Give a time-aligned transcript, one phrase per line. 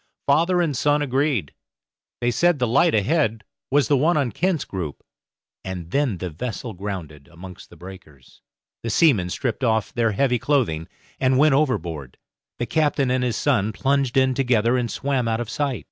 [0.25, 1.53] Father and son agreed;
[2.21, 5.03] they said the light ahead was the one on Kent's Group,
[5.63, 8.41] and then the vessel grounded amongst the breakers.
[8.81, 10.87] The seamen stripped off their heavy clothing,
[11.19, 12.17] and went overboard;
[12.57, 15.79] the captain and his son plunged in together and swam out of sight.